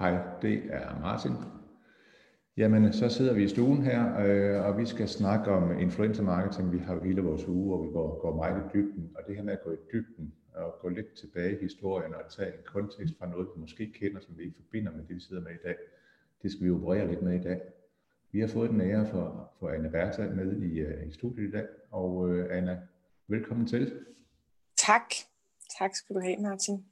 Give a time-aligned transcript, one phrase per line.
[0.00, 1.32] Hej, det er Martin.
[2.56, 6.72] Jamen, så sidder vi i stuen her, øh, og vi skal snakke om influencer marketing.
[6.72, 9.36] Vi har jo hele vores uge, hvor vi går, går meget i dybden, og det
[9.36, 12.62] her med at gå i dybden og gå lidt tilbage i historien og tage en
[12.64, 15.52] kontekst fra noget, vi måske kender, som vi ikke forbinder med det, vi sidder med
[15.52, 15.76] i dag.
[16.42, 17.60] Det skal vi operere lidt med i dag.
[18.32, 21.50] Vi har fået den ære for, for Anna Bertha med i, uh, i studiet i
[21.50, 22.78] dag, og uh, Anna,
[23.28, 23.92] velkommen til.
[24.76, 25.14] Tak.
[25.78, 26.84] Tak skal du have, Martin.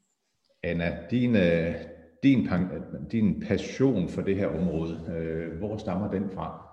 [0.62, 2.48] Anna, din, uh, din,
[3.12, 6.68] din passion for det her område, øh, hvor stammer den fra?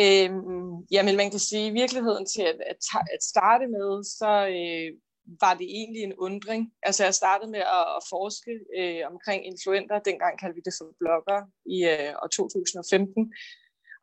[0.00, 2.76] Øhm, jamen man kan sige, i virkeligheden til at, at,
[3.14, 4.88] at starte med, så øh,
[5.44, 6.62] var det egentlig en undring.
[6.82, 10.86] Altså jeg startede med at, at forske øh, omkring influenter, dengang kaldte vi det for
[11.00, 11.40] blogger
[11.76, 13.32] i øh, år 2015.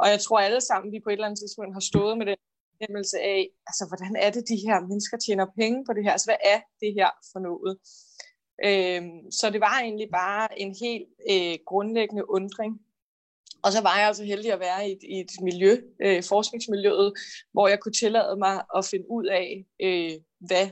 [0.02, 2.40] Og jeg tror alle sammen, vi på et eller andet tidspunkt har stået med den
[2.72, 6.14] fornemmelse af, altså hvordan er det, de her mennesker tjener penge på det her?
[6.16, 7.74] Altså hvad er det her for noget?
[8.66, 12.82] Øh, så det var egentlig bare en helt øh, grundlæggende undring.
[13.64, 17.14] Og så var jeg altså heldig at være i et, i et miljø, øh, forskningsmiljøet,
[17.52, 20.70] hvor jeg kunne tillade mig at finde ud af, øh, hvad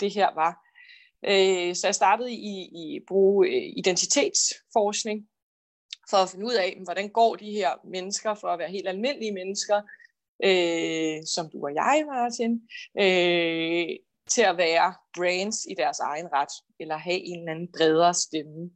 [0.00, 0.68] det her var.
[1.24, 5.28] Øh, så jeg startede i, i at bruge øh, identitetsforskning
[6.10, 9.32] for at finde ud af, hvordan går de her mennesker for at være helt almindelige
[9.32, 9.82] mennesker,
[10.44, 12.52] øh, som du og jeg, Martin,
[12.98, 13.96] øh,
[14.30, 18.70] til at være brains i deres egen ret, eller have en eller anden bredere stemme.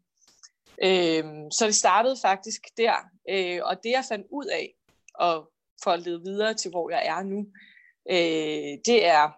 [0.84, 2.95] Øh, så det startede faktisk der,
[3.31, 4.75] øh, og det jeg fandt ud af,
[5.14, 5.50] og
[5.84, 7.47] for at lede videre til, hvor jeg er nu,
[8.11, 9.30] øh, det er,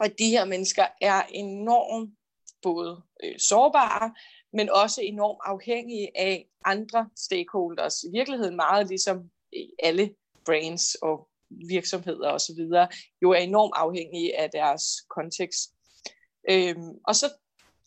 [0.00, 2.14] at de her mennesker er enormt
[2.62, 4.14] både øh, sårbare,
[4.52, 8.04] men også enormt afhængige af andre stakeholders.
[8.04, 12.58] I virkeligheden meget ligesom øh, alle brands og virksomheder osv.,
[13.22, 15.70] jo er enormt afhængige af deres kontekst.
[16.50, 17.32] Øhm, og så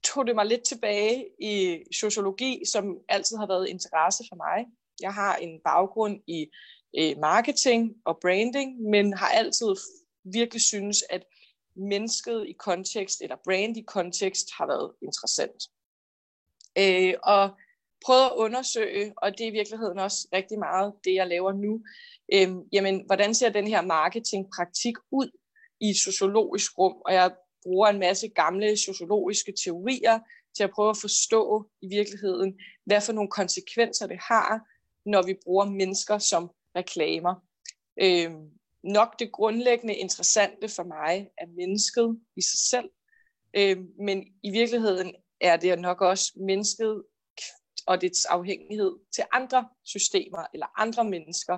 [0.04, 4.66] tog det mig lidt tilbage i sociologi, som altid har været interesse for mig.
[5.02, 6.48] Jeg har en baggrund i
[6.98, 9.76] øh, marketing og branding, men har altid
[10.24, 11.26] virkelig synes, at
[11.76, 15.64] mennesket i kontekst, eller brand i kontekst, har været interessant.
[16.78, 17.50] Øh, og
[18.06, 21.82] prøvet at undersøge, og det er i virkeligheden også rigtig meget det, jeg laver nu,
[22.34, 25.30] øh, jamen, hvordan ser den her marketingpraktik ud
[25.82, 26.94] i et sociologisk rum?
[27.06, 27.32] Og jeg
[27.64, 30.20] bruger en masse gamle sociologiske teorier
[30.56, 34.60] til at prøve at forstå i virkeligheden, hvad for nogle konsekvenser det har,
[35.06, 37.36] når vi bruger mennesker som reklamer.
[38.02, 38.32] Øh,
[38.84, 42.90] nok det grundlæggende interessante for mig er mennesket i sig selv,
[43.54, 47.04] øh, men i virkeligheden er det nok også mennesket
[47.90, 51.58] og dets afhængighed til andre systemer eller andre mennesker.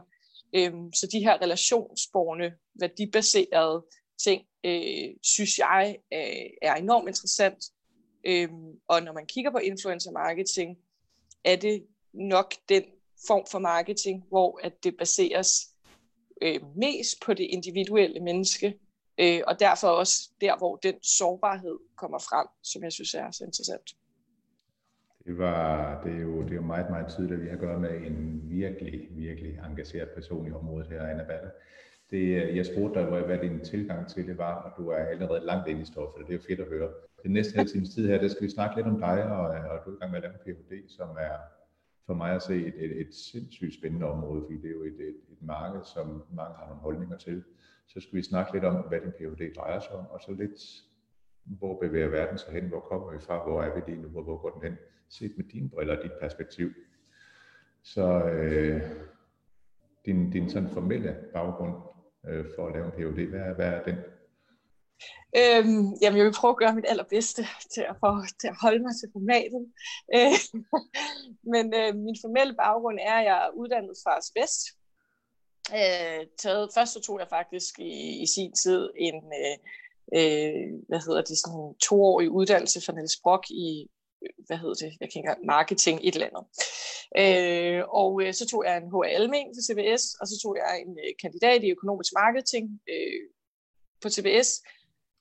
[0.56, 3.86] Øh, så de her relationsborne, værdibaserede
[4.24, 7.64] ting, øh, synes jeg øh, er enormt interessant.
[8.24, 8.50] Øh,
[8.88, 10.78] og når man kigger på influencer marketing,
[11.44, 12.84] er det nok den
[13.28, 15.70] form for marketing, hvor at det baseres
[16.42, 18.80] øh, mest på det individuelle menneske,
[19.18, 23.44] øh, og derfor også der, hvor den sårbarhed kommer frem, som jeg synes er så
[23.44, 23.92] interessant.
[25.26, 27.60] Det, var, det, er jo, det er jo meget, meget tydeligt, at vi har at
[27.60, 31.52] gøre med en virkelig, virkelig engageret person i området her, Anna Balle.
[32.12, 35.46] Det, øh, jeg spurgte dig, hvad din tilgang til det var, og du er allerede
[35.46, 36.90] langt ind i stoffet, det er jo fedt at høre.
[37.24, 39.72] Den næste halv times tid her, der skal vi snakke lidt om dig, og, øh,
[39.72, 41.36] og du er i gang med at lave en Ph.D., som er
[42.06, 45.00] for mig at se et, et, et sindssygt spændende område, fordi det er jo et,
[45.10, 47.44] et, et marked, som mange har nogle holdninger til.
[47.88, 49.56] Så skal vi snakke lidt om, hvad din Ph.D.
[49.56, 50.60] drejer sig om, og så lidt,
[51.44, 54.24] hvor bevæger verden sig hen, hvor kommer vi fra, hvor er vi lige nu, hvor,
[54.24, 54.78] hvor går den hen,
[55.10, 56.70] set med dine briller og dit perspektiv.
[57.84, 58.82] Så øh,
[60.06, 61.76] din, din sådan formelle baggrund
[62.28, 63.96] øh, for at lave en Ph.D., hvad, hvad er den?
[65.40, 68.82] Øhm, jamen, jeg vil prøve at gøre mit allerbedste til at, for, til at holde
[68.86, 69.64] mig til formatet.
[70.16, 70.38] Øh,
[71.54, 74.62] men øh, min formelle baggrund er, at jeg er uddannet fra Asbest.
[75.80, 79.58] Øh, taget, først så tog jeg faktisk i, i sin tid en, øh,
[80.18, 83.88] øh, hvad hedder det, sådan en toårig uddannelse fra Niels Brock i,
[84.48, 86.46] hvad hedder det, jeg kan ikke engang, marketing, et eller andet.
[87.22, 90.94] Øh, og øh, så tog jeg en HA-almen til CBS, og så tog jeg en
[91.04, 93.24] øh, kandidat i økonomisk marketing øh,
[94.02, 94.50] på CBS,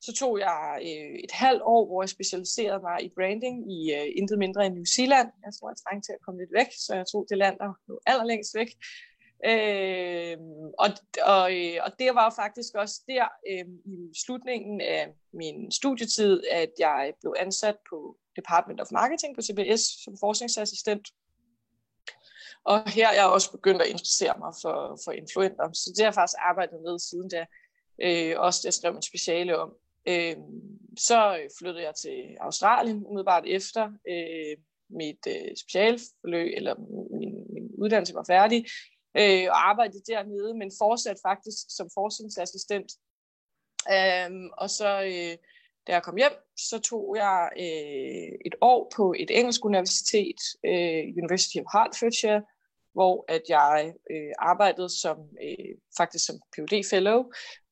[0.07, 4.09] så tog jeg øh, et halvt år, hvor jeg specialiserede mig i branding i øh,
[4.21, 5.29] intet mindre end New Zealand.
[5.45, 7.71] Jeg tror, jeg trængte til at komme lidt væk, så jeg tog det land, der
[7.89, 8.71] lå allerlængst væk.
[9.45, 10.37] Øh,
[10.79, 10.89] og,
[11.23, 16.43] og, øh, og det var jo faktisk også der øh, i slutningen af min studietid,
[16.51, 21.09] at jeg blev ansat på Department of Marketing på CBS som forskningsassistent.
[22.65, 26.07] Og her er jeg også begyndt at interessere mig for, for influenter, så det har
[26.07, 27.47] jeg faktisk arbejdet med siden da.
[28.03, 29.73] Øh, også det, jeg skrev en speciale om.
[30.09, 30.37] Øh,
[30.99, 34.57] så flyttede jeg til Australien umiddelbart efter, øh,
[34.91, 36.75] mit øh, specialforløb, eller
[37.19, 38.67] min, min uddannelse var færdig,
[39.17, 42.93] øh, og arbejdede dernede, men fortsat faktisk som forskningsassistent.
[43.93, 45.37] Øhm, og så, øh,
[45.87, 51.03] da jeg kom hjem, så tog jeg øh, et år på et engelsk universitet, øh,
[51.23, 52.43] University of Hertfordshire,
[52.93, 57.25] hvor at jeg øh, arbejdede som øh, faktisk som PhD fellow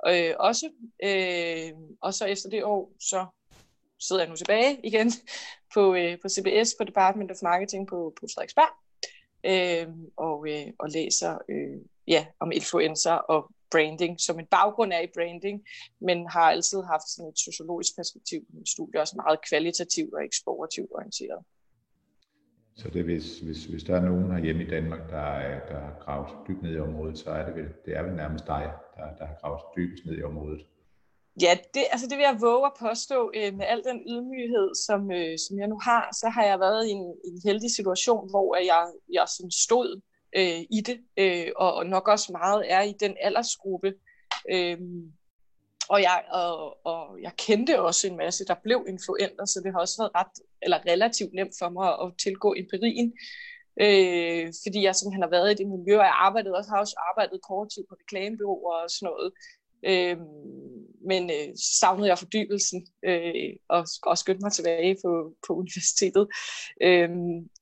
[0.06, 0.70] øh, også.
[1.04, 3.26] Øh, og så efter det år, så
[4.00, 5.12] sidder jeg nu tilbage igen
[5.74, 8.87] på, øh, på CBS, på Department of Marketing på, på Frederiksberg,
[9.44, 9.86] øh,
[10.16, 15.10] og, øh, og læser øh, ja, om influencer og branding, som en baggrund er i
[15.14, 15.64] branding,
[16.00, 20.24] men har altid haft sådan et sociologisk perspektiv på mit studie, også meget kvalitativt og
[20.24, 21.44] eksplorativt orienteret.
[22.76, 25.94] Så det hvis, hvis, hvis der er nogen herhjemme i Danmark, der, er, der har
[26.04, 29.16] gravet dybt ned i området, så er det vel, det er vel nærmest dig, der,
[29.18, 30.66] der har gravet dybest ned i området.
[31.42, 33.30] Ja, det, altså det vil jeg våge at påstå.
[33.34, 36.86] Øh, med al den ydmyghed, som, øh, som jeg nu har, så har jeg været
[36.86, 40.00] i en, en heldig situation, hvor jeg, jeg sådan stod
[40.36, 43.94] øh, i det, øh, og, og nok også meget er i den aldersgruppe.
[44.52, 44.78] Øh,
[45.88, 49.80] og, jeg, og, og jeg kendte også en masse, der blev influenter, så det har
[49.80, 53.12] også været ret, eller relativt nemt for mig at tilgå empirien.
[53.84, 56.96] Øh, fordi jeg simpelthen har været i det miljø, og jeg arbejdede også, har også
[57.10, 59.30] arbejdet kort tid på reklamebyråer og sådan noget.
[59.90, 60.16] Øh,
[61.06, 61.48] men øh,
[61.80, 66.28] savnede jeg fordybelsen øh, og, og skyndte mig tilbage på, på universitetet.
[66.82, 67.08] Øh,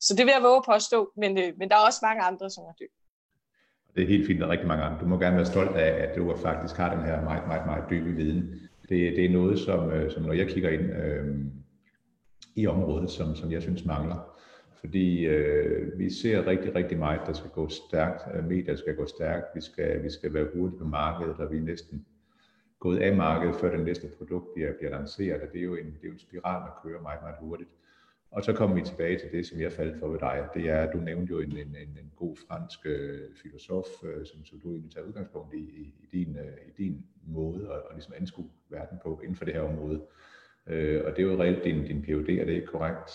[0.00, 2.50] så det vil jeg våge at påstå, men, øh, men der er også mange andre,
[2.50, 2.92] som er dybe.
[3.94, 5.00] Det er helt fint, der er rigtig mange andre.
[5.00, 7.84] Du må gerne være stolt af, at du faktisk har den her meget, meget, meget
[7.90, 8.60] dybe viden.
[8.88, 11.36] Det, det er noget, som, øh, som når jeg kigger ind øh,
[12.56, 14.36] i området, som, som jeg synes mangler.
[14.80, 18.22] Fordi øh, vi ser rigtig, rigtig meget, der skal gå stærkt.
[18.34, 19.44] Øh, medier skal gå stærkt.
[19.54, 22.06] Vi skal, vi skal være hurtigt på markedet, og vi er næsten
[22.78, 25.42] gået af markedet, før det næste produkt bliver, bliver lanceret.
[25.42, 27.70] Og det er jo en, det er jo en spiral, der kører meget, meget hurtigt.
[28.30, 30.48] Og så kommer vi tilbage til det, som jeg faldt for ved dig.
[30.54, 34.44] Det er, du nævnte jo en, en, en, en god fransk øh, filosof, øh, som,
[34.44, 37.94] som du egentlig tager udgangspunkt i, i, i, din, øh, i din måde at, at
[37.94, 40.02] ligesom anskue verden på inden for det her område.
[40.66, 43.10] Øh, og det er jo reelt din, din PhD, er det ikke korrekt?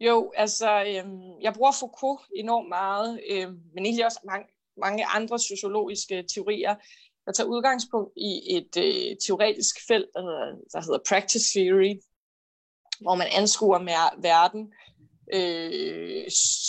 [0.00, 4.46] Jo, altså, øh, jeg bruger Foucault enormt meget, øh, men egentlig også mange,
[4.76, 6.74] mange andre sociologiske teorier.
[7.26, 11.92] Jeg tager udgangspunkt i et øh, teoretisk felt, der hedder, der hedder practice theory,
[13.00, 14.72] hvor man anskuer med verden,
[15.32, 16.24] øh,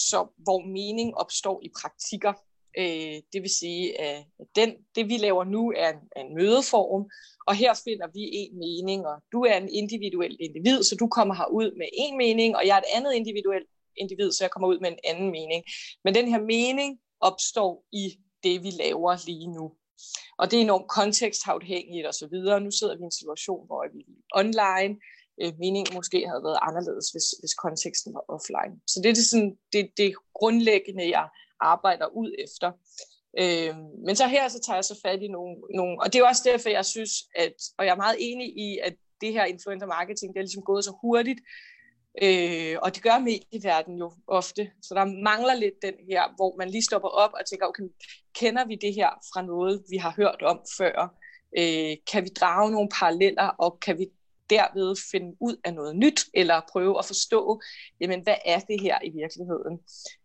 [0.10, 2.34] så, hvor mening opstår i praktikker.
[2.78, 4.26] Øh, det vil sige, at
[4.56, 7.10] den, det vi laver nu er en, er en mødeform,
[7.48, 11.36] og her finder vi en mening, og du er en individuel individ, så du kommer
[11.36, 14.68] her ud med en mening, og jeg er et andet individuelt individ, så jeg kommer
[14.68, 15.64] ud med en anden mening.
[16.04, 18.06] Men den her mening opstår i
[18.44, 19.72] det, vi laver lige nu.
[20.40, 22.60] Og det er enormt kontekstafhængigt og så videre.
[22.62, 24.94] Nu sidder vi i en situation, hvor vi er online.
[25.42, 28.74] Øh, meningen måske havde været anderledes, hvis, hvis konteksten var offline.
[28.92, 31.28] Så det er det, sådan, det, det grundlæggende, jeg
[31.60, 32.70] arbejder ud efter.
[33.42, 33.76] Øh,
[34.06, 36.44] men så her så tager jeg så fat i nogle, nogle, og det er også
[36.52, 40.34] derfor, jeg synes, at, og jeg er meget enig i, at det her influencer marketing,
[40.34, 41.40] det er ligesom gået så hurtigt,
[42.22, 46.70] øh, og det gør medieverdenen jo ofte, så der mangler lidt den her, hvor man
[46.70, 47.84] lige stopper op og tænker, okay,
[48.36, 51.16] kender vi det her fra noget, vi har hørt om før?
[51.58, 54.08] Øh, kan vi drage nogle paralleller, og kan vi
[54.50, 57.62] derved finde ud af noget nyt, eller prøve at forstå,
[58.02, 59.80] jamen hvad er det her i virkeligheden?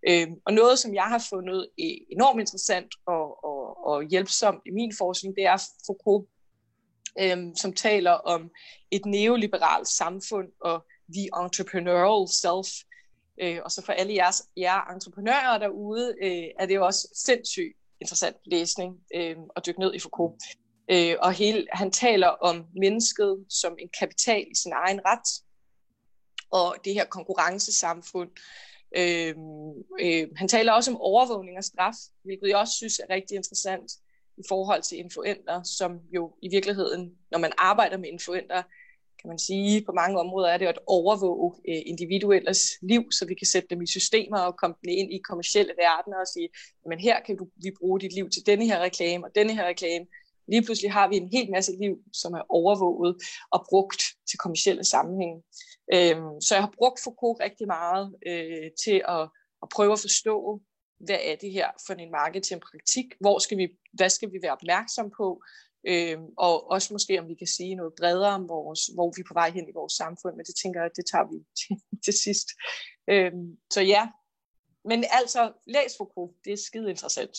[0.08, 4.70] Øh, og noget, som jeg har fundet eh, enormt interessant og, og, og hjælpsomt i
[4.70, 6.28] min forskning, det er Foucault,
[7.20, 8.50] øh, som taler om
[8.90, 12.68] et neoliberalt samfund og the entrepreneurial self.
[13.42, 17.76] Øh, og så for alle jeres, jer entreprenører derude, øh, er det jo også sindssygt
[18.00, 20.42] interessant læsning øh, at dykke ned i Foucault.
[20.90, 25.44] Øh, og hele, han taler om mennesket som en kapital i sin egen ret,
[26.50, 28.30] og det her konkurrencesamfund.
[28.96, 29.34] Øh,
[30.00, 33.92] øh, han taler også om overvågning og straf, hvilket jeg også synes er rigtig interessant
[34.36, 38.62] i forhold til influenter, som jo i virkeligheden, når man arbejder med influenter,
[39.20, 43.34] kan man sige, på mange områder er det at overvåge øh, individuelles liv, så vi
[43.34, 46.48] kan sætte dem i systemer og komme dem ind i kommersielle verdener og sige,
[46.88, 49.66] men her kan du, vi bruge dit liv til denne her reklame og denne her
[49.66, 50.06] reklame,
[50.50, 53.16] Lige pludselig har vi en hel masse liv, som er overvåget
[53.50, 55.42] og brugt til kommersielle sammenhænge.
[55.94, 59.22] Øhm, så jeg har brugt Foucault rigtig meget øh, til at,
[59.62, 60.60] at prøve at forstå,
[61.06, 63.06] hvad er det her for en marketingpraktik?
[63.20, 65.42] Hvor skal vi, hvad skal vi være opmærksom på?
[65.88, 69.28] Øhm, og også måske, om vi kan sige noget bredere om, vores, hvor vi er
[69.28, 72.14] på vej hen i vores samfund, men det tænker jeg, det tager vi til, til
[72.24, 72.48] sidst.
[73.10, 74.02] Øhm, så ja,
[74.84, 77.36] men altså, læs Foucault, det er skide interessant.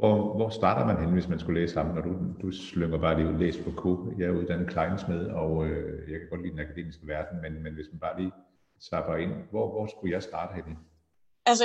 [0.00, 1.94] Hvor, hvor starter man hen, hvis man skulle læse sammen?
[1.94, 2.12] Når du,
[2.42, 3.84] du slynger bare lige ud, læs K.
[4.18, 7.74] Jeg er uddannet kleinsmed, og øh, jeg kan godt lide den akademiske verden, men, men
[7.74, 8.32] hvis man bare lige
[8.90, 9.32] zapper ind.
[9.50, 10.76] Hvor, hvor skulle jeg starte henne?
[11.46, 11.64] Altså,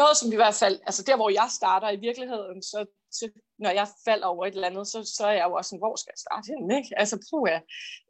[0.00, 3.70] noget som i hvert fald, altså der hvor jeg starter i virkeligheden, så, så når
[3.70, 6.12] jeg falder over et eller andet, så, så er jeg jo også sådan, hvor skal
[6.12, 6.98] jeg starte henne, ikke?
[6.98, 7.62] Altså, prøv at.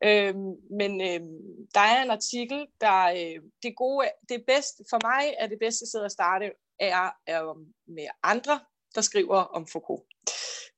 [0.05, 5.35] Øhm, men øhm, der er en artikel, der, øh, det gode, det bedste, for mig
[5.39, 8.61] er det bedste sted at starte, er, er med andre,
[8.95, 10.03] der skriver om Foucault.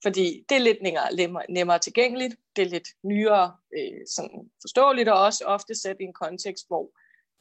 [0.03, 5.21] Fordi det er lidt nemmere, nemmere tilgængeligt, det er lidt nyere øh, sådan forståeligt, og
[5.21, 6.91] også ofte sat i en kontekst, hvor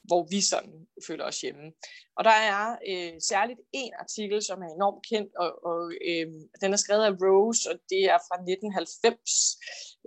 [0.03, 1.71] hvor vi sådan føler os hjemme.
[2.17, 6.27] Og der er øh, særligt en artikel, som er enormt kendt, og, og øh,
[6.61, 9.57] den er skrevet af Rose, og det er fra 1990.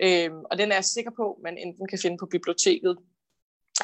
[0.03, 2.99] Øh, og den er jeg sikker på, man enten kan finde på biblioteket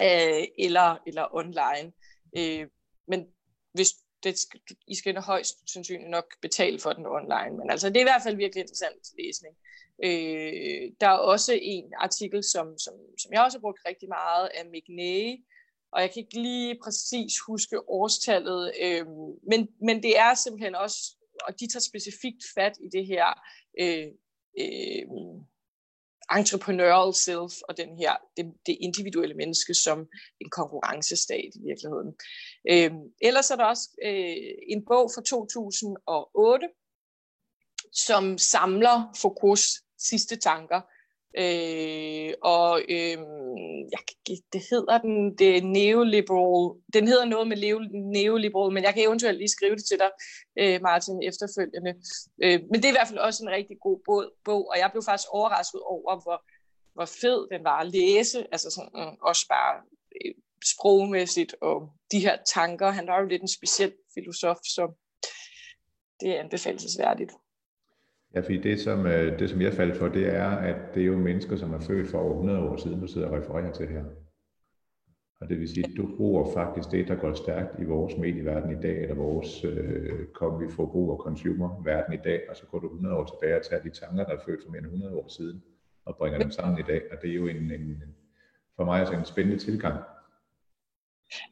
[0.03, 1.93] øh, eller, eller online.
[2.39, 2.67] Øh,
[3.09, 3.27] men
[3.73, 3.91] hvis
[4.23, 4.35] det,
[4.87, 7.57] I skal højst sandsynligt nok betale for den online.
[7.59, 9.55] Men altså, det er i hvert fald virkelig interessant læsning.
[10.05, 14.51] Øh, der er også en artikel, som, som, som jeg også har brugt rigtig meget,
[14.55, 15.45] af McNay,
[15.93, 19.07] og jeg kan ikke lige præcis huske årstallet, øh,
[19.51, 21.17] men, men det er simpelthen også,
[21.47, 23.27] og de tager specifikt fat i det her
[23.81, 24.07] øh,
[24.61, 25.07] øh,
[26.39, 29.99] entrepreneurial self og den her, det, det individuelle menneske som
[30.41, 32.15] en konkurrencestat i virkeligheden.
[32.71, 32.91] Øh,
[33.23, 36.69] ellers er der også øh, en bog fra 2008,
[37.93, 40.81] som samler Foucaults sidste tanker,
[41.37, 43.19] Øh, og øh,
[43.93, 44.01] jeg,
[44.53, 47.57] det hedder den, det er neoliberal, den hedder noget med
[48.13, 50.11] neoliberal, men jeg kan eventuelt lige skrive det til dig,
[50.59, 51.95] øh, Martin, efterfølgende.
[52.43, 54.91] Øh, men det er i hvert fald også en rigtig god bog, bog, og jeg
[54.93, 56.45] blev faktisk overrasket over, hvor,
[56.95, 59.75] hvor fed den var at læse, altså sådan, mm, også bare
[60.17, 60.35] øh,
[60.73, 64.83] sprogmæssigt, og de her tanker, han var jo lidt en speciel filosof, så
[66.21, 67.33] det er anbefalesværdigt.
[68.35, 71.07] Ja, fordi det som, øh, det, som jeg faldt for, det er, at det er
[71.07, 73.89] jo mennesker, som er født for over 100 år siden, du sidder og refererer til
[73.89, 74.05] her.
[75.41, 78.79] Og det vil sige, at du bruger faktisk det, der går stærkt i vores medieverden
[78.79, 82.79] i dag, eller vores øh, kom vi forbrug og consumer-verden i dag, og så går
[82.79, 85.15] du 100 år tilbage og tager de tanker, der er født for mere end 100
[85.17, 85.63] år siden,
[86.05, 87.03] og bringer dem sammen i dag.
[87.13, 88.03] Og det er jo en, en
[88.77, 90.03] for mig altså en spændende tilgang.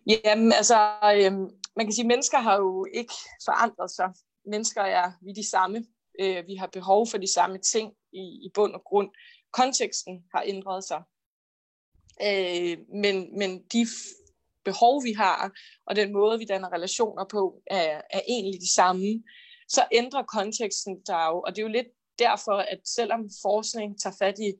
[0.07, 0.79] Jamen altså,
[1.15, 3.15] øhm, man kan sige, at mennesker har jo ikke
[3.45, 4.13] forandret sig.
[4.47, 5.85] Mennesker er vi de samme
[6.21, 9.11] Øh, vi har behov for de samme ting i, i bund og grund.
[9.53, 11.03] Konteksten har ændret sig.
[12.23, 13.87] Øh, men, men de
[14.65, 15.53] behov, vi har,
[15.87, 19.23] og den måde, vi danner relationer på, er, er egentlig de samme.
[19.69, 21.87] Så ændrer konteksten sig jo, og det er jo lidt
[22.19, 24.51] derfor, at selvom forskning tager fat i,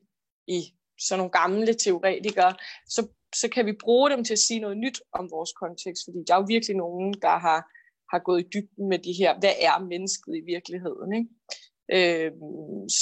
[0.47, 0.59] i
[0.99, 2.55] sådan nogle gamle teoretikere,
[2.89, 6.17] så, så kan vi bruge dem til at sige noget nyt om vores kontekst, fordi
[6.27, 7.59] der er jo virkelig nogen, der har
[8.11, 11.09] har gået i dybden med de her, hvad er mennesket i virkeligheden.
[11.19, 11.29] Ikke?
[11.95, 12.31] Øh,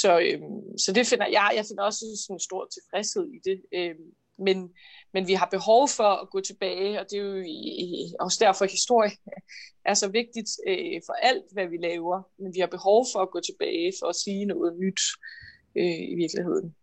[0.00, 0.40] så, øh,
[0.84, 3.58] så det finder jeg, jeg finder også sådan en stor tilfredshed i det.
[3.74, 3.94] Øh,
[4.38, 4.58] men,
[5.14, 7.44] men vi har behov for at gå tilbage, og det er jo
[8.20, 9.10] også derfor, at historie
[9.90, 12.22] er så vigtigt øh, for alt, hvad vi laver.
[12.42, 15.00] Men vi har behov for at gå tilbage for at sige noget nyt
[15.80, 16.74] øh, i virkeligheden.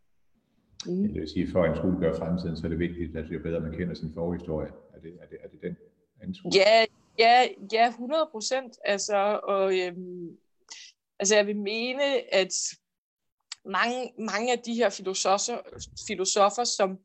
[0.85, 1.07] Mm.
[1.13, 3.39] Det vil sige, for at en skole gør fremtiden, så er det vigtigt, at jo
[3.39, 4.71] bedre man kender sin forhistorie.
[4.95, 5.75] Er det, er det, er det den
[6.23, 6.51] ansvar?
[6.55, 6.85] Ja,
[7.19, 8.77] Ja, ja 100 procent.
[8.85, 10.37] Altså, og, øhm,
[11.19, 12.53] altså, jeg vil mene, at
[13.65, 15.57] mange, mange af de her filosofer,
[16.07, 16.99] filosofer som,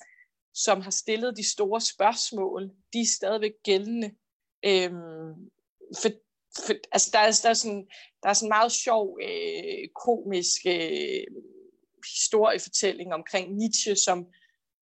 [0.54, 4.14] som har stillet de store spørgsmål, de er stadigvæk gældende.
[4.64, 5.50] Øhm,
[6.02, 6.08] for,
[6.66, 7.86] for, altså, der, er, der, er sådan,
[8.22, 11.26] der er sådan en meget sjov, øh, komisk øh,
[12.14, 14.18] historiefortælling omkring Nietzsche, som,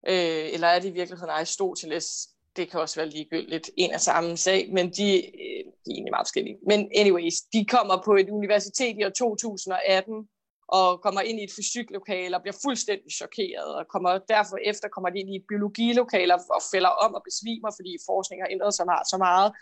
[0.08, 4.36] øh, eller er det i virkeligheden Aristoteles, det kan også være ligegyldigt en af samme
[4.36, 6.58] sag, men de, øh, de er egentlig meget forskellige.
[6.70, 10.28] Men anyways, de kommer på et universitet i år 2018,
[10.68, 15.10] og kommer ind i et fysiklokale og bliver fuldstændig chokeret, og kommer, derfor efter kommer
[15.10, 18.86] de ind i et biologilokale og falder om og besvimer, fordi forskning har ændret sig
[18.86, 19.52] meget, så meget.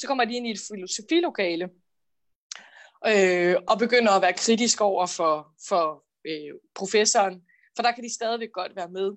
[0.00, 1.64] Så kommer de ind i et filosofilokale,
[3.10, 5.34] øh, og begynder at være kritisk over for,
[5.68, 5.84] for
[6.30, 7.34] øh, professoren,
[7.76, 9.08] for der kan de stadigvæk godt være med.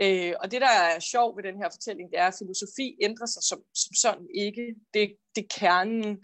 [0.00, 3.26] Øh, og det, der er sjovt ved den her fortælling, det er, at filosofi ændrer
[3.26, 4.74] sig som, som sådan ikke.
[4.94, 6.18] Det, det er kernen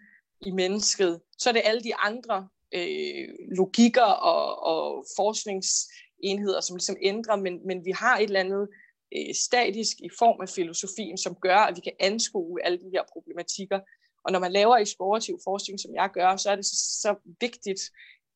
[0.46, 1.20] i mennesket.
[1.38, 7.66] Så er det alle de andre øh, logikker og, og forskningsenheder, som ligesom ændrer, men,
[7.66, 8.68] men vi har et eller andet
[9.16, 13.02] øh, statisk i form af filosofien, som gør, at vi kan anskue alle de her
[13.12, 13.80] problematikker.
[14.24, 17.80] Og når man laver eksplorativ forskning, som jeg gør, så er det så, så vigtigt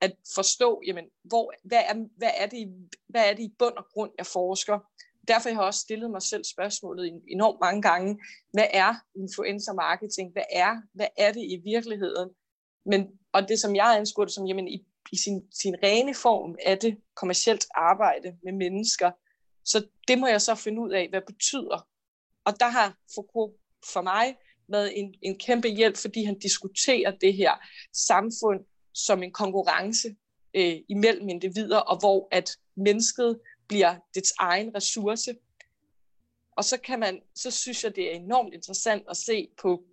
[0.01, 3.87] at forstå, jamen, hvor, hvad, er, hvad, er det, hvad er det i bund og
[3.93, 4.79] grund, jeg forsker?
[5.29, 8.21] Derfor jeg har også stillet mig selv spørgsmålet enormt mange gange.
[8.53, 10.33] Hvad er influencer marketing?
[10.33, 12.31] Hvad er, hvad er det i virkeligheden?
[12.87, 16.57] Men, og det, som jeg anskuer det som, jamen i, i sin, sin rene form,
[16.63, 19.11] er det kommercielt arbejde med mennesker.
[19.65, 21.89] Så det må jeg så finde ud af, hvad betyder
[22.45, 23.55] Og der har Foucault
[23.93, 24.37] for mig
[24.69, 27.53] været en, en kæmpe hjælp, fordi han diskuterer det her
[27.93, 28.61] samfund
[28.95, 30.09] som en konkurrence
[30.57, 35.35] øh, imellem individer, og hvor at mennesket bliver dets egen ressource.
[36.57, 39.85] Og så kan man, så synes jeg, det er enormt interessant at se på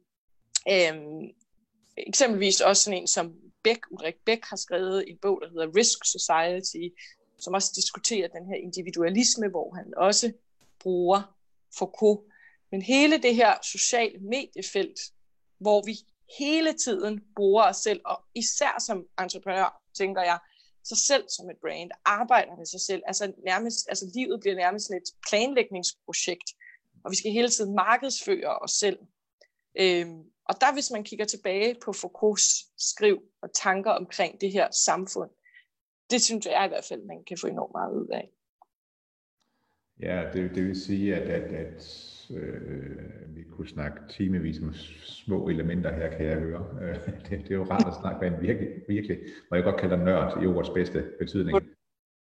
[0.70, 1.30] øhm,
[1.98, 6.00] eksempelvis også sådan en som Beck, Ulrik Beck har skrevet en bog, der hedder Risk
[6.06, 6.96] Society,
[7.39, 10.34] som også diskuterer den her individualisme, hvor han også
[10.80, 11.36] bruger
[11.77, 12.22] Foucault.
[12.72, 15.00] Men hele det her sociale mediefelt,
[15.60, 15.98] hvor vi
[16.39, 20.39] hele tiden bruger os selv, og især som entreprenør, tænker jeg,
[20.84, 23.04] sig selv som et brand, arbejder med sig selv.
[23.08, 26.50] Altså, nærmest, altså livet bliver nærmest et planlægningsprojekt,
[27.04, 29.00] og vi skal hele tiden markedsføre os selv.
[29.80, 34.72] Øhm, og der, hvis man kigger tilbage på Foucaults skriv og tanker omkring det her
[34.72, 35.30] samfund,
[36.10, 38.30] det synes jeg i hvert fald, man kan få enormt meget ud af.
[40.00, 45.50] Ja, det, det vil sige, at, at, at øh, vi kunne snakke timevis om små
[45.50, 46.65] elementer her, kan jeg høre.
[46.82, 49.77] Øh, det, det er jo rart at snakke med en virkelig, virkelig, hvor jeg godt
[49.77, 51.58] kalder nørd i ordets bedste betydning.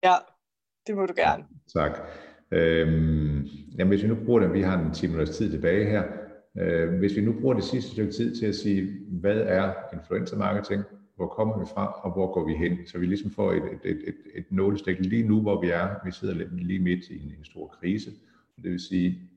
[0.04, 0.14] Ja,
[0.88, 1.44] det må du gerne.
[1.74, 2.00] Tak.
[2.52, 6.04] Øhm, jamen, hvis vi nu bruger det, vi har en 10 minutters tid tilbage her,
[6.58, 10.38] øh, hvis vi nu bruger det sidste stykke tid til at sige, hvad er influencer
[10.38, 10.84] marketing,
[11.16, 13.92] hvor kommer vi fra, og hvor går vi hen, så vi ligesom får et, et,
[13.92, 16.06] et, et, et nålestik lige nu, hvor vi er.
[16.06, 18.12] Vi sidder lige midt i en, en stor krise.
[18.64, 19.30] Det vil sige,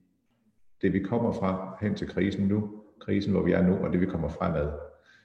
[0.82, 4.00] det vi kommer fra hen til krisen nu, krisen hvor vi er nu, og det
[4.00, 4.72] vi kommer fremad.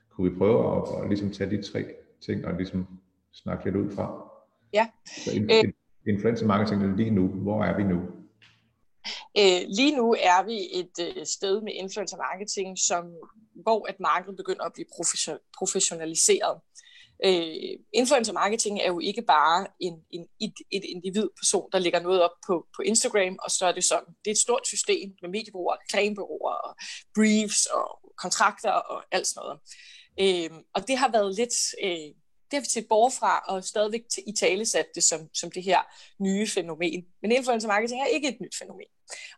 [0.10, 1.86] Kunne vi prøve at, at ligesom tage de tre
[2.26, 2.88] ting og ligesom
[3.34, 4.32] snakke lidt ud fra?
[4.74, 4.88] Ja.
[5.06, 5.32] Så
[6.08, 8.00] influencer marketing lige nu, hvor er vi nu?
[9.40, 13.04] Øh, lige nu er vi et øh, sted med influencer marketing, som,
[13.64, 14.88] hvor at markedet begynder at blive
[15.58, 16.56] professionaliseret.
[17.24, 22.00] Øh, influencer marketing er jo ikke bare en, en, et, et individ person, der lægger
[22.00, 24.08] noget op på, på Instagram, og så er det sådan.
[24.08, 26.76] Det er et stort system med mediebureauer, reklamebureauer, og
[27.16, 29.60] briefs og kontrakter og alt sådan noget.
[30.20, 31.56] Øh, og det har været lidt...
[31.84, 32.16] Øh,
[32.52, 35.64] det har vi set bort fra, og stadigvæk i tale sat det som, som det
[35.64, 35.80] her
[36.24, 37.06] nye fænomen.
[37.22, 38.88] Men influencer marketing er ikke et nyt fænomen.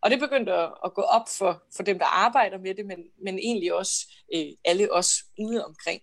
[0.01, 2.99] Og det begyndte at, at gå op for, for dem, der arbejder med det, men,
[3.23, 6.01] men egentlig også øh, alle os ude omkring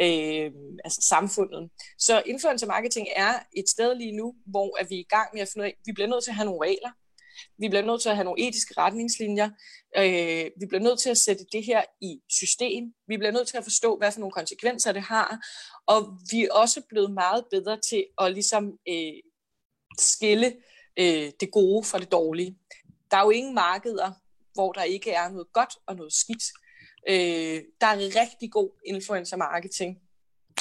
[0.00, 0.50] øh,
[0.84, 1.70] altså samfundet.
[1.98, 5.48] Så influencer marketing er et sted lige nu, hvor er vi i gang med at
[5.48, 6.90] finde ud af, vi bliver nødt til at have nogle regler.
[7.58, 9.50] Vi bliver nødt til at have nogle etiske retningslinjer.
[9.96, 12.94] Øh, vi bliver nødt til at sætte det her i system.
[13.08, 15.38] Vi bliver nødt til at forstå, hvad for nogle konsekvenser det har.
[15.86, 19.12] Og vi er også blevet meget bedre til at ligesom øh,
[19.98, 20.56] skille
[20.98, 22.58] øh, det gode fra det dårlige.
[23.10, 24.12] Der er jo ingen markeder,
[24.54, 26.44] hvor der ikke er noget godt og noget skidt.
[27.08, 29.98] Øh, der er rigtig god influencer marketing,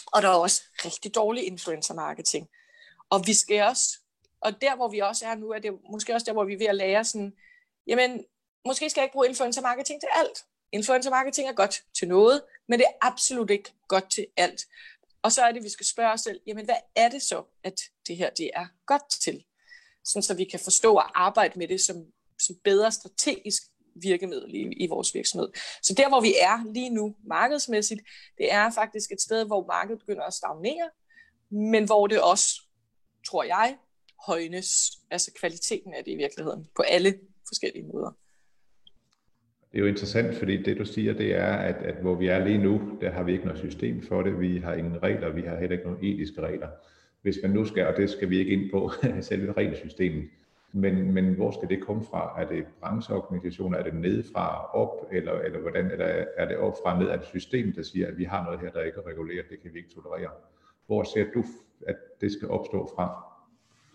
[0.05, 2.49] og der er også rigtig dårlig influencer marketing.
[3.09, 3.99] Og vi skal også,
[4.41, 6.57] og der hvor vi også er nu, er det måske også der, hvor vi er
[6.57, 7.33] ved at lære sådan,
[7.87, 8.25] jamen,
[8.65, 10.45] måske skal jeg ikke bruge influencer marketing til alt.
[10.71, 14.65] Influencer marketing er godt til noget, men det er absolut ikke godt til alt.
[15.21, 17.81] Og så er det, vi skal spørge os selv, jamen hvad er det så, at
[18.07, 19.45] det her det er godt til?
[20.05, 22.05] Sådan så vi kan forstå og arbejde med det som,
[22.39, 23.63] som bedre strategisk
[24.01, 25.49] virkemiddel i, i vores virksomhed.
[25.83, 28.01] Så der, hvor vi er lige nu markedsmæssigt,
[28.37, 30.89] det er faktisk et sted, hvor markedet begynder at stagnere,
[31.49, 32.61] men hvor det også,
[33.27, 33.77] tror jeg,
[34.25, 34.69] højnes,
[35.11, 38.11] altså kvaliteten af det i virkeligheden, på alle forskellige måder.
[39.71, 42.45] Det er jo interessant, fordi det du siger, det er, at, at hvor vi er
[42.45, 45.41] lige nu, der har vi ikke noget system for det, vi har ingen regler, vi
[45.41, 46.67] har heller ikke nogen etiske regler.
[47.21, 50.23] Hvis man nu skal, og det skal vi ikke ind på, selve regelsystemet,
[50.71, 52.41] men, men hvor skal det komme fra?
[52.41, 53.77] Er det brancheorganisationer?
[53.77, 55.07] Er det nedefra op?
[55.11, 57.07] Eller, eller hvordan er det, er det op fra ned?
[57.07, 59.45] Er det system, der siger, at vi har noget her, der ikke er reguleret?
[59.49, 60.31] Det kan vi ikke tolerere.
[60.85, 61.43] Hvor ser du,
[61.87, 63.25] at det skal opstå fra?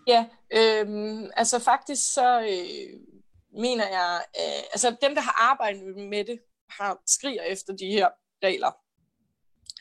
[0.07, 3.01] Ja, øh, altså faktisk så øh,
[3.61, 6.39] mener jeg, øh, altså dem, der har arbejdet med det,
[6.71, 8.09] har skriger efter de her
[8.45, 8.84] regler.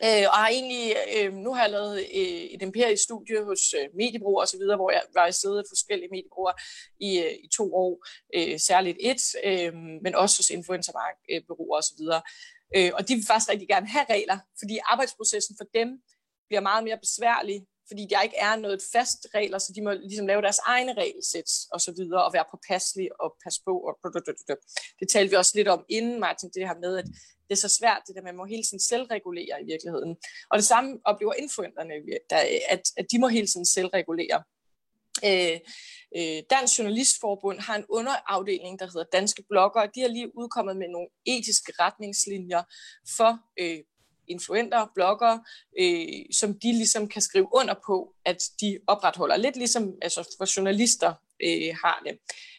[0.06, 3.89] Øh, og har egentlig, øh, nu har jeg lavet øh, et empirisk studie hos øh,
[3.96, 6.56] mediebrugere osv., hvor jeg var i stedet forskellige mediebrugere
[7.00, 12.02] i, øh, i to år, øh, særligt et, øh, men også hos influencerbureauer osv.
[12.76, 15.89] Øh, og de vil faktisk rigtig gerne have regler, fordi arbejdsprocessen for dem
[16.48, 20.28] bliver meget mere besværlig, fordi der ikke er noget fast regler, så de må ligesom
[20.28, 23.74] lave deres egne regelsæt og så videre, og være påpasselige og passe på.
[23.80, 23.93] Og
[25.00, 27.06] det talte vi også lidt om inden, Martin, det her med, at
[27.48, 30.15] det er så svært, det der med, at man må hele tiden selvregulere i virkeligheden.
[30.52, 31.93] Og det samme oplever influenterne,
[32.69, 34.43] at, at de må hele tiden selvregulere.
[35.26, 35.60] Øh,
[36.17, 39.86] øh, Dansk Journalistforbund har en underafdeling, der hedder Danske Blogger.
[39.86, 42.63] De har lige udkommet med nogle etiske retningslinjer
[43.17, 43.80] for øh,
[44.28, 45.40] influenter, blogger,
[45.80, 49.38] øh, som de ligesom kan skrive under på, at de opretholder.
[49.38, 52.18] Lidt ligesom altså for journalister øh, har det.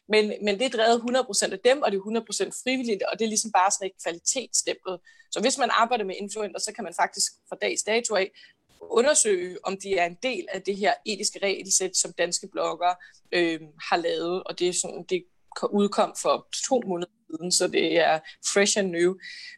[0.08, 1.02] Men, men det er drevet
[1.48, 4.02] 100% af dem, og det er 100% frivilligt, og det er ligesom bare sådan et
[4.02, 4.92] kvalitetsstempel.
[5.30, 8.30] Så hvis man arbejder med influenter, så kan man faktisk fra dags dato af
[8.80, 12.94] undersøge, om de er en del af det her etiske regelsæt, som danske bloggere
[13.32, 15.24] øh, har lavet, og det er sådan, det
[15.70, 18.20] udkom for to måneder siden, så det er
[18.52, 19.14] fresh and new.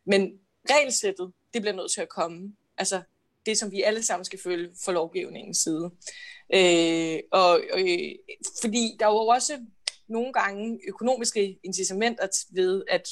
[0.07, 0.33] Men
[0.71, 2.57] regelsættet, det bliver nødt til at komme.
[2.79, 3.03] Altså
[3.47, 5.91] det, som vi alle sammen skal følge for lovgivningens side.
[6.55, 8.13] Øh, og, øh,
[8.61, 9.61] fordi der er jo også
[10.09, 13.09] nogle gange økonomiske incitamenter ved at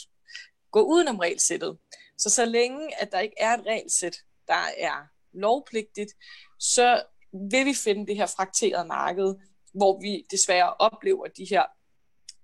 [0.71, 1.79] gå udenom regelsættet.
[2.19, 4.17] Så så længe, at der ikke er et regelsæt,
[4.49, 6.13] der er lovpligtigt,
[6.59, 7.03] så
[7.51, 9.35] vil vi finde det her frakterede marked,
[9.75, 11.65] hvor vi desværre oplever de her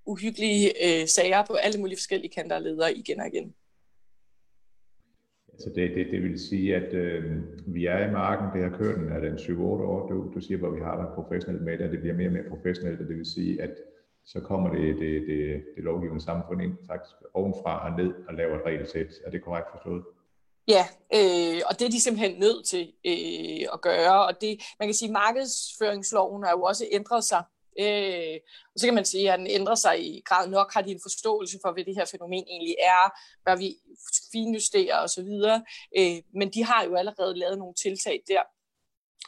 [0.06, 3.54] uhyggelige øh, sager på alle mulige forskellige kanter og ledere igen og igen.
[5.60, 7.24] Så det, det, det vil sige, at øh,
[7.66, 10.58] vi er i marken, det har kørt den er den 7-8 år, du, du siger,
[10.58, 13.08] hvor vi har været professionelt med det, og det bliver mere og mere professionelt, og
[13.08, 13.70] det vil sige, at
[14.24, 18.56] så kommer det, det, det, det lovgivende samfund ind faktisk ovenfra og ned og laver
[18.56, 19.12] et regelsæt.
[19.24, 20.04] Er det korrekt forstået?
[20.68, 24.26] Ja, øh, og det er de simpelthen nødt til øh, at gøre.
[24.26, 27.42] Og det, man kan sige, at markedsføringsloven har jo også ændret sig.
[27.80, 28.36] Øh,
[28.72, 30.72] og så kan man sige, at den ændrer sig i grad nok.
[30.74, 33.02] Har de en forståelse for, hvad det her fænomen egentlig er?
[33.46, 33.76] Bør vi
[34.32, 35.30] finjustere osv.?
[35.98, 38.42] Øh, men de har jo allerede lavet nogle tiltag der.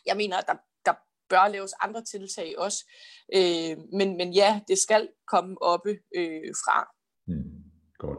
[0.07, 0.95] Jeg mener, at der, der
[1.29, 2.91] bør laves andre tiltag også.
[3.37, 6.89] Øh, men, men ja, det skal komme oppe øh, fra.
[7.27, 7.65] Hmm,
[7.99, 8.19] godt.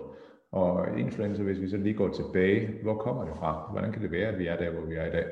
[0.51, 3.71] Og influencer, hvis vi så lige går tilbage, hvor kommer det fra?
[3.71, 5.25] Hvordan kan det være, at vi er der, hvor vi er i dag?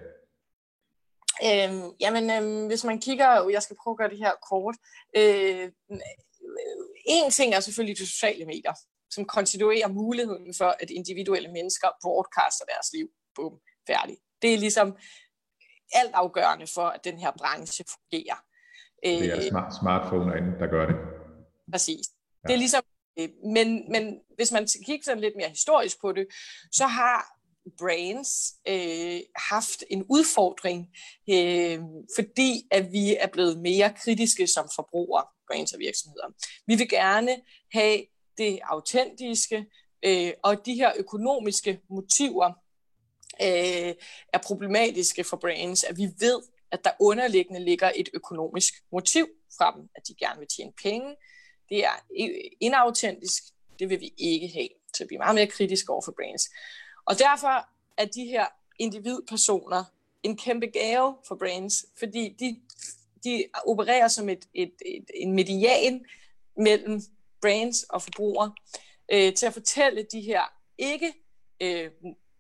[1.47, 4.75] Øhm, jamen, øhm, hvis man kigger, jeg skal prøve at gøre det her kort.
[5.17, 5.71] Øh,
[7.05, 8.73] en ting er selvfølgelig de sociale medier,
[9.11, 13.07] som konstituerer muligheden for, at individuelle mennesker broadcaster deres liv.
[13.35, 13.53] Boom,
[13.87, 14.17] færdig.
[14.41, 14.97] Det er ligesom
[15.93, 18.37] alt afgørende for, at den her branche fungerer.
[19.03, 20.95] Det er øh, smart, smartphone, der gør det.
[21.71, 22.05] Præcis.
[22.09, 22.47] Ja.
[22.47, 22.83] Det er ligesom
[23.19, 26.27] Øh, men, men hvis man kigger sådan lidt mere historisk på det,
[26.71, 27.25] så har
[27.77, 28.31] brands
[28.67, 30.87] øh, haft en udfordring,
[31.29, 31.79] øh,
[32.17, 36.27] fordi at vi er blevet mere kritiske som forbrugere, brands og virksomheder.
[36.67, 37.35] Vi vil gerne
[37.73, 38.05] have
[38.41, 39.65] det autentiske,
[40.03, 42.47] øh, og de her økonomiske motiver
[43.41, 43.93] øh,
[44.33, 49.27] er problematiske for brands, at vi ved, at der underliggende ligger et økonomisk motiv
[49.57, 51.15] fra dem, at de gerne vil tjene penge,
[51.69, 51.95] det er
[52.59, 53.43] inautentisk,
[53.79, 54.69] det vil vi ikke have.
[54.93, 56.49] Så vi er meget mere kritiske over for brands.
[57.05, 58.45] Og derfor er de her
[58.79, 59.83] individpersoner
[60.23, 62.59] en kæmpe gave for brands, fordi de,
[63.23, 66.05] de opererer som et, et, et, en median
[66.57, 67.01] mellem
[67.41, 68.53] brands og forbrugere
[69.11, 70.41] øh, til at fortælle de her
[70.77, 71.13] ikke
[71.61, 71.91] øh,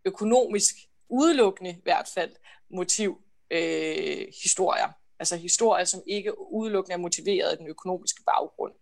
[0.05, 0.75] økonomisk
[1.09, 2.31] udelukkende i hvert fald
[2.69, 8.73] motiv øh, historier altså historier, som ikke udelukkende er motiveret af den økonomiske baggrund.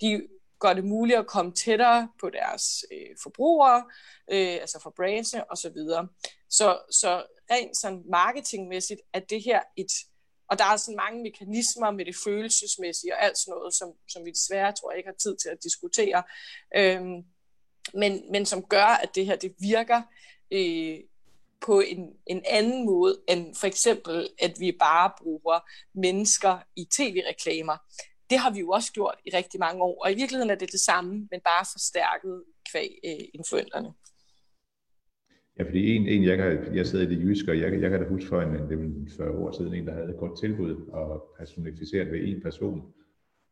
[0.00, 0.28] De
[0.60, 3.84] gør det muligt at komme tættere på deres øh, forbrugere,
[4.32, 5.56] øh, altså for brandsene osv.
[5.56, 6.08] Så, videre.
[6.50, 9.92] så, så rent sådan marketingmæssigt er det her et,
[10.50, 14.24] og der er sådan mange mekanismer med det følelsesmæssige og alt sådan noget, som, som
[14.24, 16.22] vi desværre tror jeg ikke har tid til at diskutere,
[16.76, 17.24] Øhm,
[17.94, 20.02] men, men som gør, at det her det virker
[20.50, 20.98] øh,
[21.60, 25.60] på en, en anden måde end for eksempel, at vi bare bruger
[25.94, 27.76] mennesker i tv-reklamer.
[28.30, 30.72] Det har vi jo også gjort i rigtig mange år, og i virkeligheden er det
[30.72, 33.94] det samme, men bare forstærket kvæg øh, influenterne.
[35.58, 38.00] Ja, fordi en, en jeg, kan, jeg sidder i det jyske, og jeg, jeg kan
[38.00, 40.86] da huske for en, det var 40 år siden, en, der havde et godt tilbud
[40.92, 42.92] og personificeret ved en person.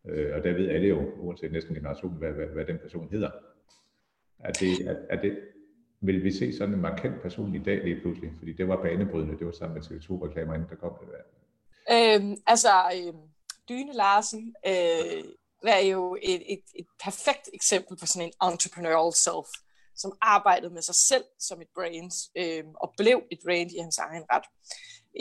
[0.08, 3.30] Øh, og der ved alle jo, uanset næsten generation, hvad, hvad, hvad den person hedder.
[4.38, 5.38] Er det, er, er det,
[6.00, 8.32] vil vi se sådan en markant person i dag lige pludselig?
[8.38, 11.24] Fordi det var banebrydende, det var sammen med TV2-reklamer, inden der kom det der.
[11.94, 13.14] Øhm, altså, øh,
[13.68, 15.24] Dyne Larsen øh,
[15.66, 19.48] er jo et, et, et perfekt eksempel på sådan en entrepreneurial self,
[19.96, 23.98] som arbejdede med sig selv som et brand, øh, og blev et brand i hans
[23.98, 24.44] egen ret.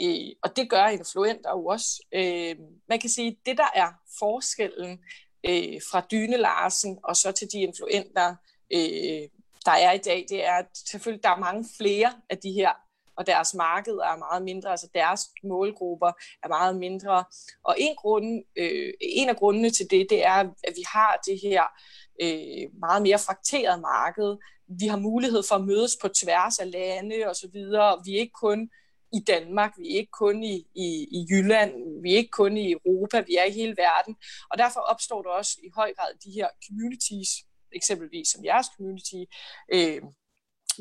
[0.00, 2.02] Øh, og det gør influenter jo også.
[2.14, 2.56] Øh,
[2.88, 4.98] man kan sige, at det der er forskellen
[5.46, 8.34] øh, fra Dyne Larsen og så til de influenter,
[8.72, 9.28] øh,
[9.64, 12.72] der er i dag, det er, at selvfølgelig der er mange flere af de her,
[13.16, 17.24] og deres marked er meget mindre, altså deres målgrupper er meget mindre.
[17.64, 21.40] Og en, grund, øh, en af grundene til det, det er, at vi har det
[21.42, 21.62] her
[22.22, 24.36] øh, meget mere frakteret marked.
[24.80, 28.02] Vi har mulighed for at mødes på tværs af lande og så videre.
[28.04, 28.70] Vi er ikke kun
[29.12, 32.72] i Danmark, vi er ikke kun i, i, i Jylland, vi er ikke kun i
[32.72, 34.16] Europa, vi er i hele verden.
[34.50, 37.30] Og derfor opstår der også i høj grad de her communities,
[37.72, 39.22] eksempelvis som jeres community,
[39.74, 40.02] øh,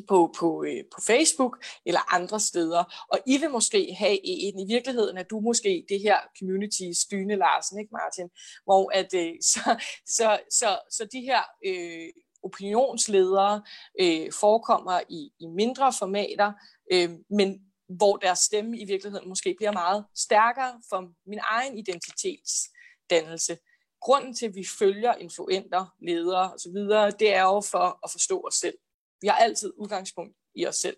[0.07, 3.05] på, på, øh, på Facebook eller andre steder.
[3.11, 7.35] Og I vil måske have en, i virkeligheden er du måske det her community styne
[7.35, 8.29] Larsen, ikke Martin?
[8.63, 12.09] Hvor at, øh, så, så, så, så de her øh,
[12.43, 13.63] opinionsledere
[13.99, 16.53] øh, forekommer i, i mindre formater,
[16.91, 17.59] øh, men
[17.97, 23.57] hvor deres stemme i virkeligheden måske bliver meget stærkere for min egen identitetsdannelse.
[24.01, 26.73] Grunden til, at vi følger influenter, ledere osv.,
[27.19, 28.77] det er jo for at forstå os selv.
[29.23, 30.97] Vi har altid udgangspunkt i os selv.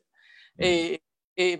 [0.59, 0.65] Mm.
[0.65, 0.97] Øh,
[1.39, 1.59] øh,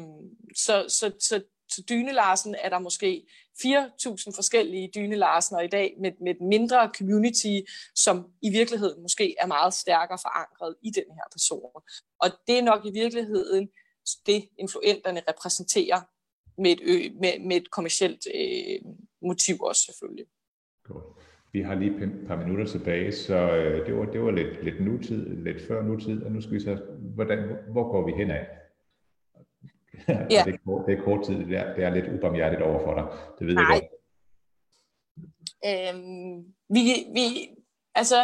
[0.55, 3.27] så, så, så, så Dyne Larsen er der måske
[3.59, 7.55] 4.000 forskellige Dyne Larsener i dag med, med et mindre community,
[7.95, 11.81] som i virkeligheden måske er meget stærkere forankret i den her person.
[12.19, 13.69] Og det er nok i virkeligheden
[14.25, 16.01] det, influenterne repræsenterer
[16.61, 18.79] med et, ø, med, med et kommersielt øh,
[19.21, 20.25] motiv også selvfølgelig.
[20.83, 21.05] Godt.
[21.55, 24.85] Vi har lige et par minutter tilbage, så øh, det var, det var lidt, lidt
[24.85, 26.81] nutid, lidt før nutid, og nu skal vi så,
[27.15, 27.39] hvordan,
[27.71, 28.47] hvor går vi hen af?
[30.35, 30.43] Ja.
[30.45, 32.93] det, er kort, det er kort tid, det er, det er lidt ubarmhjertigt over for
[32.99, 33.05] dig,
[33.39, 33.63] det ved Nej.
[33.63, 33.91] jeg godt.
[35.69, 36.37] Øhm,
[36.75, 36.81] vi,
[37.17, 37.25] vi,
[37.95, 38.19] altså,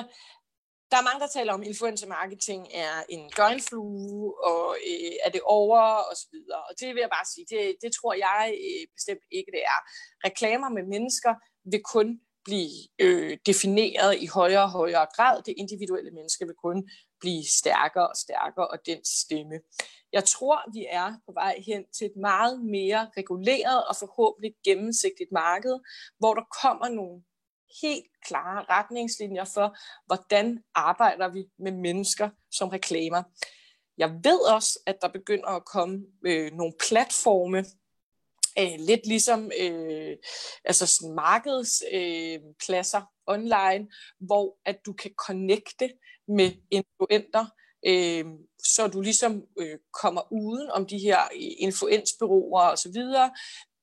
[0.91, 5.29] der er mange, der taler om, at influencer marketing er en døgnflue, og øh, er
[5.35, 6.61] det over, og så videre.
[6.67, 9.79] Og det vil jeg bare sige, det, det tror jeg øh, bestemt ikke, det er.
[10.27, 11.33] Reklamer med mennesker
[11.71, 12.07] vil kun
[12.45, 15.41] blive øh, defineret i højere og højere grad.
[15.45, 19.59] Det individuelle menneske vil kun blive stærkere og stærkere, og den stemme.
[20.13, 25.31] Jeg tror, vi er på vej hen til et meget mere reguleret og forhåbentlig gennemsigtigt
[25.31, 25.79] marked,
[26.19, 27.23] hvor der kommer nogle
[27.81, 33.23] helt klare retningslinjer for, hvordan arbejder vi med mennesker som reklamer.
[33.97, 37.65] Jeg ved også, at der begynder at komme øh, nogle platforme,
[38.59, 40.17] øh, lidt ligesom øh,
[40.65, 43.87] altså sådan markedspladser øh, online,
[44.19, 45.89] hvor at du kan connecte
[46.27, 47.45] med influenter,
[47.87, 48.25] øh,
[48.63, 53.31] så du ligesom øh, kommer uden om de her øh, influensbyråer og så videre,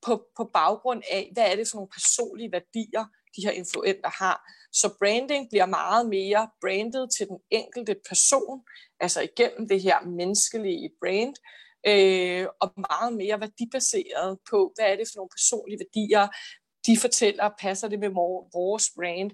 [0.07, 3.05] på, på baggrund af, hvad er det for nogle personlige værdier,
[3.37, 4.39] de her influenter har.
[4.73, 8.61] Så branding bliver meget mere brandet til den enkelte person,
[9.01, 11.35] altså igennem det her menneskelige brand,
[11.87, 16.29] øh, og meget mere værdibaseret på, hvad er det for nogle personlige værdier,
[16.87, 18.09] de fortæller, passer det med
[18.53, 19.31] vores brand.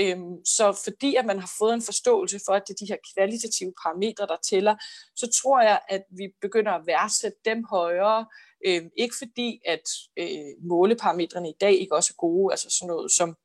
[0.00, 2.96] Øhm, så fordi at man har fået en forståelse for, at det er de her
[3.14, 4.74] kvalitative parametre, der tæller,
[5.16, 8.26] så tror jeg, at vi begynder at værdsætte dem højere.
[8.66, 13.12] Øhm, ikke fordi, at øh, måleparametrene i dag ikke også er gode, altså sådan noget
[13.12, 13.36] som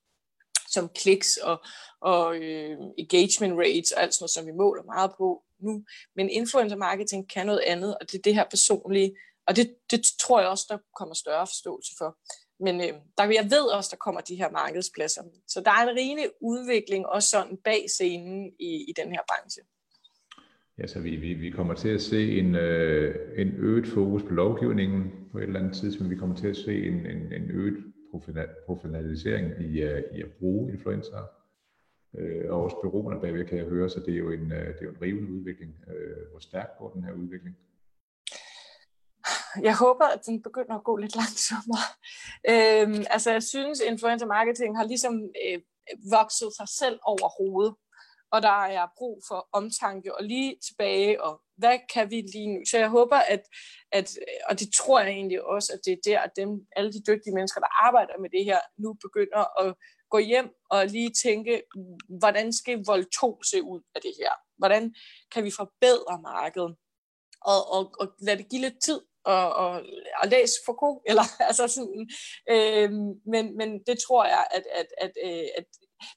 [0.72, 1.64] som kliks og,
[2.02, 5.84] og øh, engagement rates og alt sådan noget, som vi måler meget på nu.
[6.16, 9.16] Men influencer marketing kan noget andet, og det er det her personlige,
[9.48, 12.18] og det, det tror jeg også, der kommer større forståelse for.
[12.66, 15.24] Men øh, der, jeg ved også, der kommer de her markedspladser.
[15.48, 19.62] Så der er en rigende udvikling også sådan bag scenen i, i den her branche.
[20.78, 24.34] Ja, så vi, vi, vi kommer til at se en, øh, en øget fokus på
[24.34, 26.12] lovgivningen på et eller andet tidspunkt.
[26.12, 27.84] Vi kommer til at se en, en, en øget
[28.66, 31.41] professionalisering i, uh, i at bruge influencer.
[32.18, 34.82] Øh, og også byråerne bagved kan jeg høre, så det er jo en, øh, det
[34.82, 35.76] er jo en rivende udvikling.
[35.88, 37.56] Øh, hvor stærk går den her udvikling?
[39.68, 41.88] jeg håber, at den begynder at gå lidt langsommere.
[42.52, 45.14] Øhm, altså, jeg synes, influencer marketing har ligesom
[45.46, 45.60] øh,
[46.12, 47.76] vokset sig selv over hovedet,
[48.32, 52.60] og der er brug for omtanke og lige tilbage, og hvad kan vi lige nu?
[52.72, 53.44] Så jeg håber, at,
[53.92, 54.08] at
[54.50, 57.36] og det tror jeg egentlig også, at det er der, at dem, alle de dygtige
[57.38, 59.76] mennesker, der arbejder med det her, nu begynder at
[60.12, 61.64] gå hjem og lige tænke,
[62.20, 64.32] hvordan skal vold 2 se ud af det her?
[64.58, 64.96] Hvordan
[65.34, 66.76] kan vi forbedre markedet?
[67.42, 69.72] Og, og, og lad det give lidt tid og, og,
[70.22, 72.10] og læse Foucault, eller altså sådan,
[72.50, 72.92] øh,
[73.34, 75.66] men, men det tror jeg, at, at, at, at, at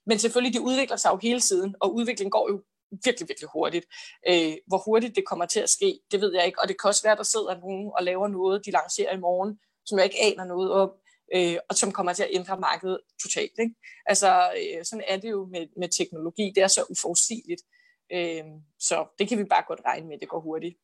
[0.06, 2.62] men selvfølgelig, det udvikler sig jo hele tiden, og udviklingen går jo
[3.04, 3.86] virkelig, virkelig hurtigt.
[4.28, 6.88] Øh, hvor hurtigt det kommer til at ske, det ved jeg ikke, og det kan
[6.88, 10.04] også være, at der sidder nogen og laver noget, de lancerer i morgen, som jeg
[10.04, 10.90] ikke aner noget om,
[11.36, 13.58] øh, og som kommer til at ændre markedet totalt.
[13.58, 13.74] Ikke?
[14.06, 17.62] Altså, øh, sådan er det jo med, med teknologi, det er så uforudsigeligt.
[18.12, 18.44] Øh,
[18.78, 20.76] så det kan vi bare godt regne med, det går hurtigt.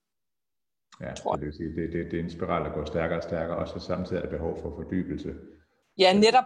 [1.01, 3.23] Ja, tror det, vil sige, det, det, det er en spiral, der går stærkere og
[3.23, 5.35] stærkere, og så samtidig er der behov for fordybelse.
[5.99, 6.45] Ja, netop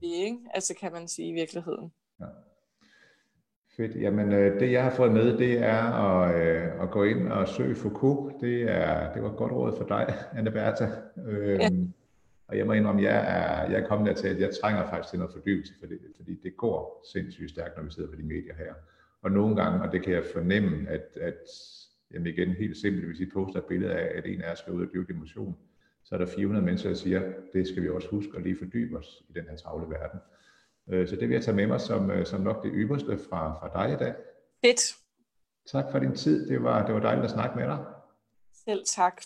[0.00, 0.38] det, ikke?
[0.54, 1.92] Altså kan man sige i virkeligheden.
[2.20, 2.26] Ja.
[3.76, 4.00] Fedt.
[4.00, 7.48] Jamen, øh, det jeg har fået med, det er at, øh, at gå ind og
[7.48, 8.40] søge Foucault.
[8.40, 10.86] Det, er, det var et godt råd for dig, Anne Bertha.
[11.26, 11.68] Øhm, ja.
[12.52, 15.10] Og jeg må indrømme, at jeg er, jeg er kommet dertil, at jeg trænger faktisk
[15.10, 18.54] til noget fordybelse, fordi, fordi det går sindssygt stærkt, når vi sidder på de medier
[18.54, 18.74] her.
[19.22, 21.48] Og nogle gange, og det kan jeg fornemme, at, at
[22.12, 24.72] jamen igen helt simpelt, hvis I poster et billede af, at en af jer skal
[24.72, 25.56] ud og dyrke motion,
[26.04, 28.98] så er der 400 mennesker, der siger, det skal vi også huske at lige fordybe
[28.98, 30.20] os i den her travle verden.
[30.90, 33.58] Øh, så det vil jeg tage med mig som, øh, som nok det ypperste fra,
[33.58, 34.14] fra dig i dag.
[34.64, 34.94] Fedt.
[35.66, 36.48] Tak for din tid.
[36.48, 37.78] Det var, det var dejligt at snakke med dig.
[38.64, 39.22] Selv tak.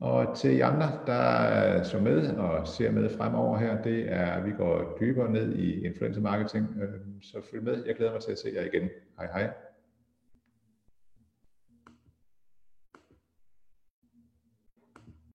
[0.00, 4.46] Og til jer andre, der så med og ser med fremover her, det er, at
[4.46, 6.76] vi går dybere ned i influencer marketing.
[6.82, 7.84] Øhm, så følg med.
[7.86, 8.88] Jeg glæder mig til at se jer igen.
[9.18, 9.67] Hej hej.